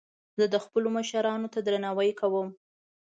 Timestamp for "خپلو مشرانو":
0.65-1.47